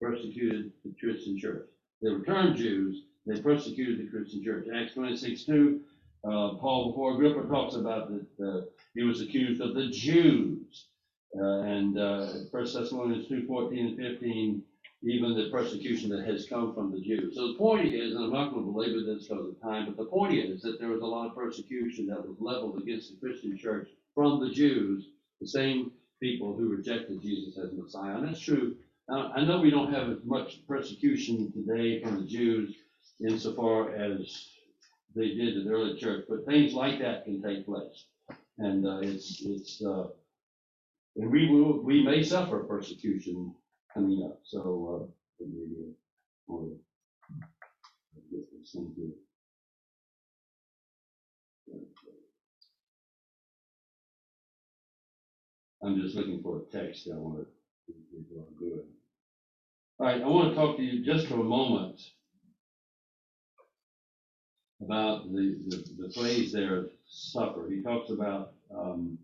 [0.00, 1.66] persecuted the Christian church.
[2.02, 3.04] They were termed Jews.
[3.26, 4.66] They persecuted the Christian church.
[4.74, 5.80] Acts twenty-six two,
[6.24, 8.60] uh, Paul before Agrippa talks about that uh,
[8.94, 10.86] he was accused of the Jews.
[11.34, 14.62] Uh, and uh, First Thessalonians two fourteen and fifteen,
[15.02, 17.34] even the persecution that has come from the Jews.
[17.34, 19.96] So the point is, and I'm not going to belabor this because of time, but
[19.96, 23.18] the point is that there was a lot of persecution that was leveled against the
[23.18, 25.08] Christian church from the Jews,
[25.40, 28.16] the same people who rejected Jesus as Messiah.
[28.16, 28.76] And that's true.
[29.08, 32.76] Now, I know we don't have as much persecution today from the Jews
[33.20, 34.50] insofar as
[35.16, 38.06] they did in the early church, but things like that can take place.
[38.58, 40.06] And uh, it's, it's, uh,
[41.16, 43.52] and we will, we may suffer persecution
[43.94, 45.06] coming up, so, uh,
[45.40, 45.94] maybe,
[48.30, 48.76] this.
[55.84, 57.46] I'm just looking for a text that I want to
[58.58, 58.84] good.
[59.98, 62.00] All right, I want to talk to you just for a moment
[64.80, 67.68] about the, the, the phrase there, suffer.
[67.68, 69.18] He talks about, um,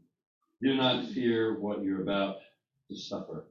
[0.62, 2.36] do not fear what you're about
[2.90, 3.44] to suffer.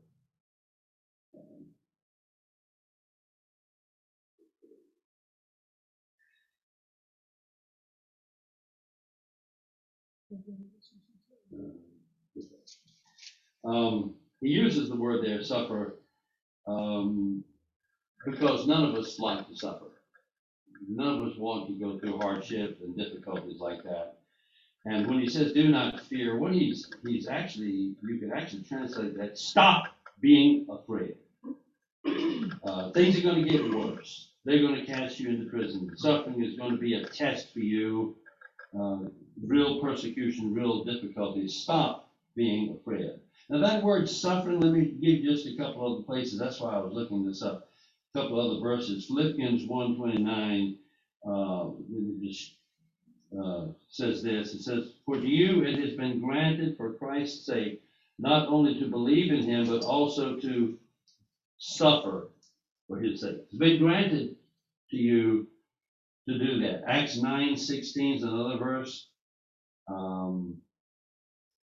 [13.68, 15.98] Um, he uses the word there, suffer,
[16.68, 17.44] um,
[18.26, 19.86] because none of us like to suffer.
[20.88, 24.20] None of us want to go through hardship and difficulties like that.
[24.86, 29.18] And when he says, do not fear, what he's, he's actually, you can actually translate
[29.18, 29.88] that, stop
[30.22, 31.16] being afraid.
[32.64, 34.30] Uh, things are going to get worse.
[34.46, 35.92] They're going to cast you into prison.
[35.98, 38.16] Suffering is going to be a test for you.
[38.80, 39.00] Uh,
[39.46, 41.56] real persecution, real difficulties.
[41.56, 43.20] Stop being afraid.
[43.50, 46.40] Now that word suffering, let me give you just a couple other places.
[46.40, 47.70] That's why I was looking this up.
[48.16, 49.06] A couple other verses.
[49.08, 50.78] Philippians 129
[51.28, 51.70] uh,
[53.42, 54.54] uh, says this.
[54.54, 57.82] It says, For to you it has been granted for Christ's sake
[58.20, 60.78] not only to believe in him, but also to
[61.58, 62.30] suffer
[62.88, 63.38] for his sake.
[63.44, 64.36] It's been granted
[64.92, 65.48] to you
[66.28, 66.84] to do that.
[66.88, 69.08] Acts 9 16 is another verse.
[69.88, 70.57] Um,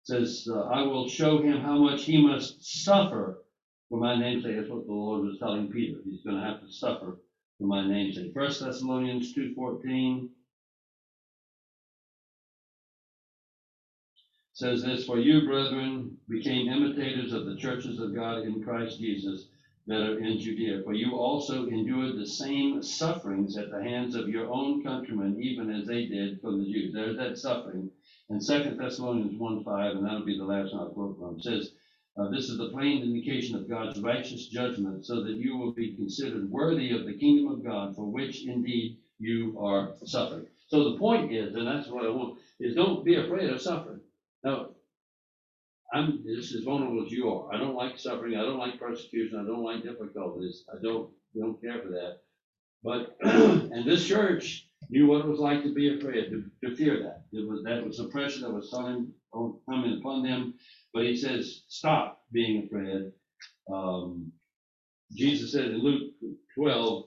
[0.09, 3.45] says, uh, I will show him how much he must suffer
[3.91, 4.57] for my name's sake.
[4.57, 5.99] That's what the Lord was telling Peter.
[6.03, 7.19] He's going to have to suffer
[7.59, 8.33] for my name's sake.
[8.33, 10.31] First Thessalonians 2.14
[14.55, 19.49] says this, For you, brethren, became imitators of the churches of God in Christ Jesus
[19.89, 20.85] that are in Judea.
[20.85, 25.71] For you also endured the same sufferings at the hands of your own countrymen, even
[25.71, 26.95] as they did from the Jews.
[26.95, 27.91] There's that suffering.
[28.31, 31.73] And Second Thessalonians 1 5, and that'll be the last one I'll quote from, says,
[32.17, 35.95] uh, This is the plain indication of God's righteous judgment, so that you will be
[35.95, 40.47] considered worthy of the kingdom of God, for which indeed you are suffering.
[40.67, 44.01] So the point is, and that's what I want, is don't be afraid of suffering.
[44.45, 44.71] Now,
[45.93, 47.53] I'm just as vulnerable as you are.
[47.53, 48.37] I don't like suffering.
[48.37, 49.41] I don't like persecution.
[49.41, 50.65] I don't like difficulties.
[50.71, 52.19] I don't don't care for that.
[52.83, 57.03] But and this church knew what it was like to be afraid, to, to fear
[57.03, 57.25] that.
[57.33, 59.13] It was that was oppression that was coming
[59.69, 60.55] coming upon them.
[60.95, 63.13] But he says, stop being afraid.
[63.73, 64.33] Um,
[65.15, 66.13] Jesus said in Luke
[66.57, 67.05] 12,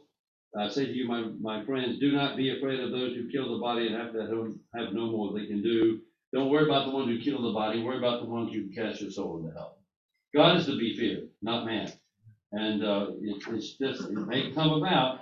[0.58, 3.54] I say to you, my, my friends, do not be afraid of those who kill
[3.54, 4.30] the body and have that
[4.76, 6.02] have no more they can do.
[6.34, 7.84] Don't worry about the ones who kill the body.
[7.84, 9.78] Worry about the ones who cast your soul into hell.
[10.36, 11.92] God is to be feared, not man.
[12.54, 15.22] And uh, it, it's just it may come about,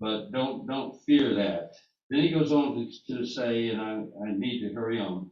[0.00, 1.72] but don't don't fear that.
[2.10, 2.74] Then he goes on
[3.08, 3.92] to, to say, and I,
[4.24, 5.30] I need to hurry on.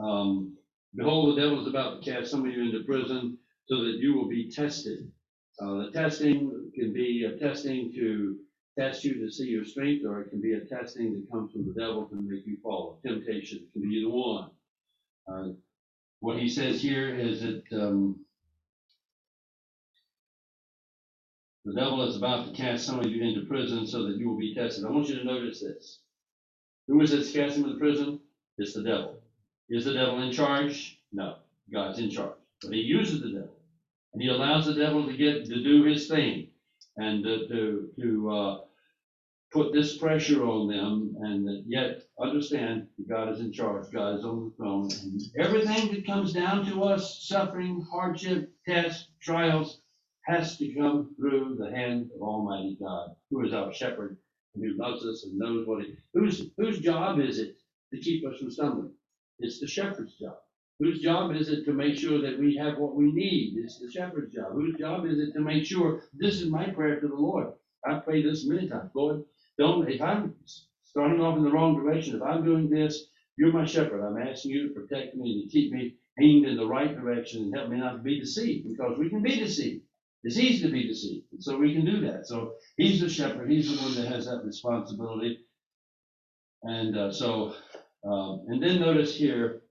[0.00, 0.56] Um,
[0.96, 4.14] Behold, the devil is about to cast some of you into prison so that you
[4.14, 5.10] will be tested.
[5.60, 8.38] Uh, the testing can be a testing to
[8.78, 11.66] test you to see your strength, or it can be a testing that comes from
[11.66, 13.00] the devil to make you fall.
[13.06, 14.50] Temptation can be either one.
[15.30, 15.48] Uh,
[16.20, 18.24] what he says here is that um,
[21.68, 24.38] the devil is about to cast some of you into prison so that you will
[24.38, 24.86] be tested.
[24.86, 26.00] I want you to notice this.
[26.86, 28.20] Who is this casting into prison?
[28.56, 29.20] It's the devil.
[29.68, 30.98] Is the devil in charge?
[31.12, 31.36] No.
[31.70, 32.36] God's in charge.
[32.62, 33.54] But he uses the devil.
[34.14, 36.48] And he allows the devil to get to do his thing
[36.96, 38.58] and to, to, to uh,
[39.52, 44.24] put this pressure on them, and yet understand that God is in charge, God is
[44.24, 49.80] on the throne, and everything that comes down to us, suffering, hardship, tests, trials,
[50.28, 54.18] has to come through the hand of Almighty God, who is our shepherd,
[54.54, 57.56] and who loves us and knows what he, whose, whose job is it
[57.94, 58.92] to keep us from stumbling?
[59.40, 60.36] It's the shepherd's job.
[60.80, 63.56] Whose job is it to make sure that we have what we need?
[63.58, 64.52] It's the shepherd's job.
[64.52, 67.48] Whose job is it to make sure this is my prayer to the Lord?
[67.86, 68.90] I've prayed this many times.
[68.94, 69.24] Lord,
[69.58, 70.34] don't, if I'm
[70.84, 73.06] starting off in the wrong direction, if I'm doing this,
[73.38, 74.02] you're my shepherd.
[74.04, 77.54] I'm asking you to protect me, to keep me aimed in the right direction and
[77.54, 79.82] help me not to be deceived because we can be deceived.
[80.24, 81.26] It's easy to be deceived.
[81.32, 82.26] And so we can do that.
[82.26, 83.50] So he's the shepherd.
[83.50, 85.40] He's the one that has that responsibility.
[86.64, 87.54] And uh, so,
[88.04, 89.62] um, and then notice here,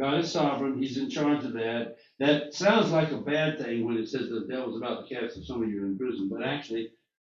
[0.00, 0.82] God is sovereign.
[0.82, 1.96] He's in charge of that.
[2.20, 5.62] That sounds like a bad thing when it says the devil's about to cast some
[5.62, 6.90] of you in prison, but actually,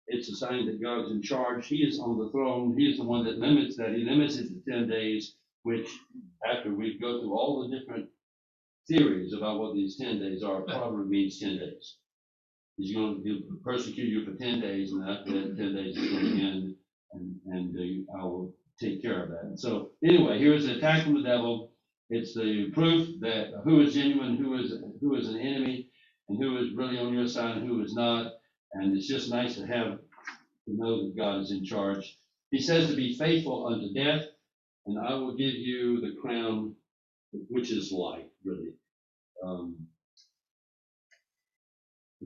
[0.08, 1.68] it's a sign that God's in charge.
[1.68, 2.76] He is on the throne.
[2.78, 3.92] He is the one that limits that.
[3.92, 5.88] He limits it to 10 days, which
[6.50, 8.10] after we go through all the different
[8.90, 11.98] theories about what these 10 days are, probably means 10 days.
[12.78, 16.26] He's going to persecute you for 10 days, and after that 10 days is going
[16.38, 16.76] to end,
[17.14, 19.60] and, and uh, I will take care of that.
[19.60, 21.72] So, anyway, here's the attack from the devil.
[22.10, 25.90] It's the proof that who is genuine, who is who is an enemy.
[26.30, 28.34] and who is really on your side and who is not.
[28.74, 30.00] And it's just nice to have,
[30.66, 32.18] to know that God is in charge.
[32.52, 34.26] He says to be faithful unto death,
[34.88, 36.76] and I will give you the crown,
[37.50, 38.72] which is life, really.
[39.44, 39.87] Um,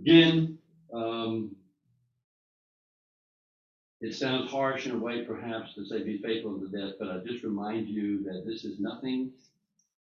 [0.02, 0.60] again,
[0.93, 1.56] um,
[4.02, 7.20] it sounds harsh in a way, perhaps, to say be faithful unto death, but I
[7.20, 9.32] just remind you that this is nothing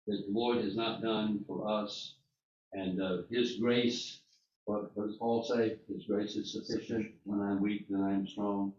[0.07, 2.15] that the Lord has not done for us.
[2.75, 4.21] And uh, His grace,
[4.67, 5.77] what, does Paul say?
[5.89, 7.13] His grace is sufficient.
[7.25, 8.73] When I'm weak, then I'm strong.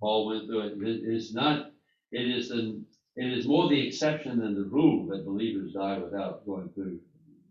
[0.00, 0.72] Paul went through it.
[0.78, 1.72] It is not,
[2.12, 2.82] it is the,
[3.16, 6.98] it is more the exception than the rule that believers die without going through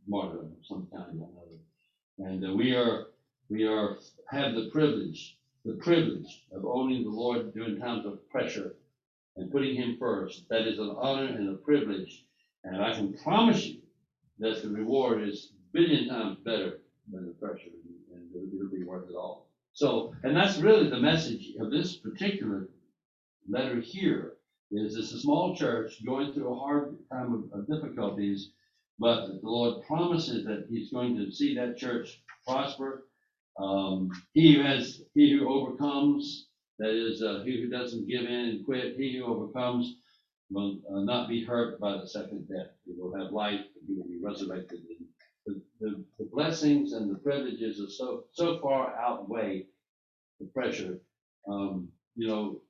[0.08, 1.60] martyrdom of some kind or another.
[2.20, 3.08] And uh, we are,
[3.52, 3.98] we are,
[4.30, 8.76] have the privilege, the privilege of owning the Lord during times of pressure
[9.36, 10.48] and putting Him first.
[10.50, 12.24] That is an honor and a privilege.
[12.64, 13.82] And I can promise you
[14.40, 16.80] that the reward is a billion times better
[17.12, 17.72] than the pressure,
[18.14, 19.50] and it'll, it'll be worth it all.
[19.74, 22.70] So, and that's really the message of this particular
[23.50, 24.34] letter here,
[24.72, 28.52] is it's a small church going through a hard time of, of difficulties,
[28.98, 33.08] but the Lord promises that He's going to see that church prosper.
[33.60, 36.48] Um, he who has, he who overcomes,
[36.80, 39.96] that is, uh, he who doesn't give in and quit, he who overcomes
[40.50, 42.72] will uh, not be hurt by the second death.
[42.86, 44.80] He will have life, he will be resurrected.
[45.46, 49.66] The, the, the blessings and the privileges are so, so far outweigh
[50.40, 51.00] the pressure.
[51.48, 52.62] Um, you know,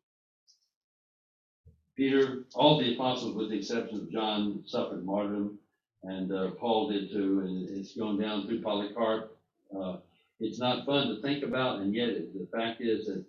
[1.95, 5.57] Peter, all the apostles, with the exception of John, suffered martyrdom,
[6.03, 9.37] and uh, Paul did too, and it's gone down through Polycarp.
[9.75, 9.97] Uh,
[10.41, 13.23] it's not fun to think about, and yet it, the fact is that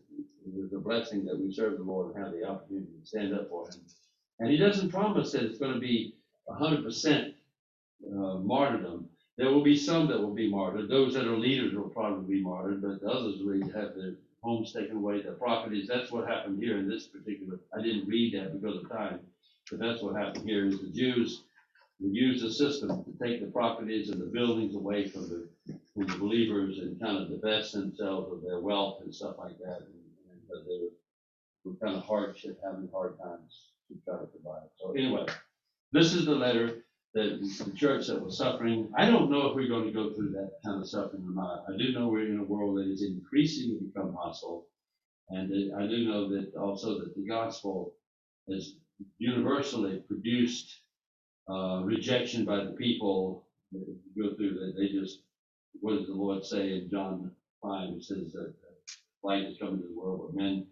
[0.47, 3.35] it was a blessing that we serve the Lord and have the opportunity to stand
[3.35, 3.81] up for Him.
[4.41, 6.15] And He doesn't promise that it's going to be
[6.49, 7.35] 100%
[8.07, 9.09] uh, martyrdom.
[9.39, 10.89] There will be some that will be martyred.
[10.89, 14.97] Those that are leaders will probably be martyred, but others will have their homes taken
[14.97, 15.89] away, their properties.
[15.89, 17.61] That's what happened here in this particular.
[17.77, 19.21] I didn't read that because of time,
[19.71, 20.67] but that's what happened here.
[20.67, 21.45] Is the Jews
[22.09, 25.49] use the system to take the properties and the buildings away from the
[25.95, 29.79] from the believers and kind of divest themselves of their wealth and stuff like that.
[29.83, 29.95] And,
[30.31, 30.89] and uh, they
[31.65, 34.69] were kind of hardship, having hard times to try to provide.
[34.81, 35.27] So anyway,
[35.93, 36.85] this is the letter
[37.15, 38.91] that the church that was suffering.
[38.97, 41.65] I don't know if we're going to go through that kind of suffering or not.
[41.73, 44.67] I do know we're in a world that is increasingly become hostile.
[45.31, 47.95] And I do know that also that the gospel
[48.51, 48.75] has
[49.19, 50.82] universally produced
[51.51, 53.47] uh, rejection by the people
[54.18, 54.74] go through that.
[54.78, 55.20] They just,
[55.80, 57.30] what does the Lord say in John
[57.62, 57.90] 5?
[57.90, 58.55] It says that
[59.22, 60.66] light has come into the world, but men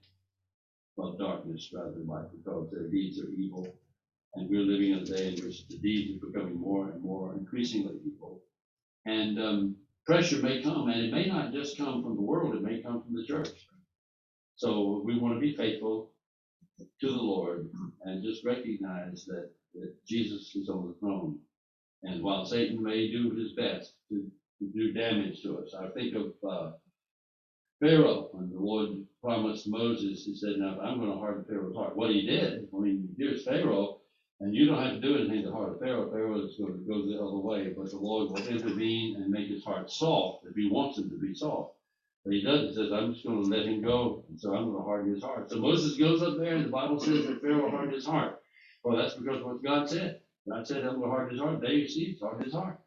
[0.96, 3.66] love darkness rather than light because their deeds are evil.
[4.34, 7.34] And we're living in a day in which the deeds are becoming more and more
[7.34, 8.40] increasingly evil.
[9.06, 12.62] And um, pressure may come, and it may not just come from the world, it
[12.62, 13.50] may come from the church.
[14.56, 16.10] So we want to be faithful
[17.00, 17.68] to the Lord
[18.04, 21.38] and just recognize that, that Jesus is on the throne.
[22.02, 26.14] And while Satan may do his best to, to do damage to us, I think
[26.14, 26.72] of uh,
[27.80, 28.90] Pharaoh, when the Lord
[29.22, 31.96] promised Moses, he said, Now, I'm going to harden Pharaoh's heart.
[31.96, 34.00] What he did, I mean, here's Pharaoh,
[34.40, 36.10] and you don't have to do anything to harden Pharaoh.
[36.10, 39.48] Pharaoh is going to go the other way, but the Lord will intervene and make
[39.48, 41.74] his heart soft if he wants him to be soft.
[42.24, 42.68] But he doesn't.
[42.68, 45.14] He says, I'm just going to let him go, and so I'm going to harden
[45.14, 45.50] his heart.
[45.50, 48.39] So Moses goes up there, and the Bible says that Pharaoh hardened his heart.
[48.82, 50.20] Well, that's because what God said.
[50.48, 51.60] God said, his heart.
[51.60, 52.78] There you see, he's hardened his heart.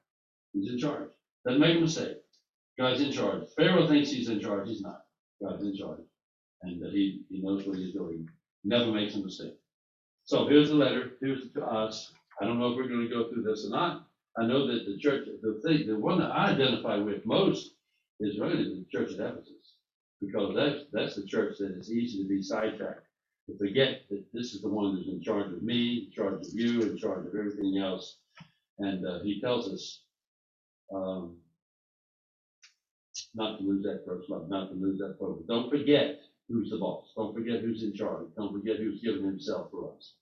[0.53, 1.09] He's in charge.
[1.45, 2.17] Doesn't make a mistake.
[2.77, 3.43] God's in charge.
[3.55, 4.67] Pharaoh thinks he's in charge.
[4.67, 5.05] He's not.
[5.41, 6.01] God's in charge.
[6.63, 8.27] And that he, he knows what he's doing.
[8.63, 9.55] Never makes a mistake.
[10.25, 11.11] So here's the letter.
[11.21, 12.11] Here's to us.
[12.41, 14.07] I don't know if we're going to go through this or not.
[14.37, 17.75] I know that the church, the thing, the one that I identify with most
[18.19, 19.75] is really the church at Ephesus.
[20.21, 23.05] Because that's, that's the church that is easy to be sidetracked.
[23.47, 26.53] To forget that this is the one who's in charge of me, in charge of
[26.53, 28.17] you, in charge of everything else.
[28.79, 30.01] And uh, he tells us,
[30.93, 31.37] um,
[33.35, 35.43] not to lose that first love, not to lose that focus.
[35.47, 37.11] Don't forget who's the boss.
[37.15, 38.27] Don't forget who's in charge.
[38.37, 40.13] Don't forget who's given himself for us.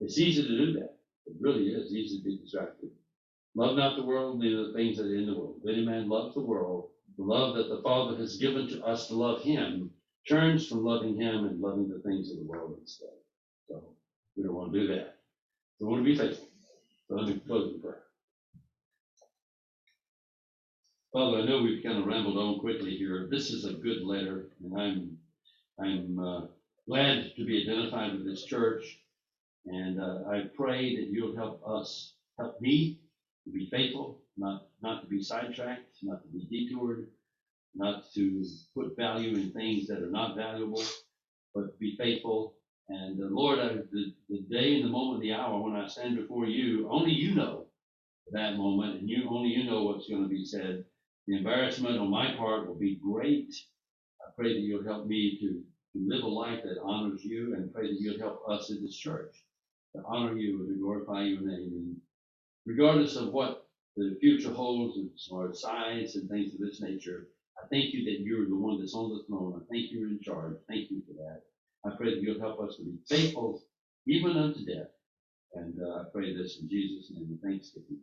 [0.00, 0.96] It's easy to do that.
[1.26, 2.90] It really is easy to be distracted.
[3.54, 5.60] Love not the world, neither the things that are in the world.
[5.62, 9.08] If any man loves the world, the love that the Father has given to us
[9.08, 9.90] to love him
[10.28, 13.08] turns from loving him and loving the things of the world instead.
[13.68, 13.82] So
[14.36, 15.16] we don't want to do that.
[15.80, 16.48] We want to be faithful.
[17.08, 18.02] So let me close in prayer.
[21.12, 23.28] Father, I know we've kind of rambled on quickly here.
[23.30, 25.18] This is a good letter, and I'm
[25.80, 26.40] I'm uh,
[26.86, 28.98] glad to be identified with this church.
[29.66, 33.00] And uh, I pray that you'll help us, help me
[33.44, 37.08] to be faithful, not, not to be sidetracked, not to be detoured,
[37.74, 38.44] not to
[38.74, 40.82] put value in things that are not valuable,
[41.54, 42.54] but be faithful.
[42.88, 43.58] And uh, Lord,
[43.92, 47.34] the, the day and the moment, the hour when I stand before you, only you
[47.34, 47.66] know
[48.32, 50.84] that moment, and you only you know what's going to be said.
[51.26, 53.54] The embarrassment on my part will be great.
[54.20, 55.48] I pray that you'll help me to,
[55.98, 58.96] to live a life that honors you, and pray that you'll help us in this
[58.96, 59.34] church
[59.94, 61.72] to honor you and to glorify your name.
[61.74, 61.96] And
[62.66, 63.66] regardless of what
[63.96, 67.28] the future holds as size and things of this nature,
[67.62, 69.54] I thank you that you're the one that's on the throne.
[69.56, 70.56] I thank you're in charge.
[70.68, 71.42] Thank you for that.
[71.86, 73.62] I pray that you'll help us to be faithful
[74.06, 74.88] even unto death.
[75.54, 77.38] And uh, I pray this in Jesus' name.
[77.42, 77.98] Thanksgiving.